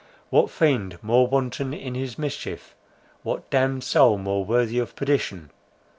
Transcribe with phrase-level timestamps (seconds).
[0.31, 2.73] What fiend more wanton in his mischief,
[3.21, 5.51] what damned soul more worthy of perdition!